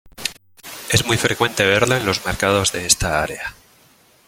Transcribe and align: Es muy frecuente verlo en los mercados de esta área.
Es 0.89 1.05
muy 1.05 1.15
frecuente 1.15 1.63
verlo 1.63 1.95
en 1.95 2.07
los 2.07 2.25
mercados 2.25 2.71
de 2.71 2.87
esta 2.87 3.21
área. 3.21 3.53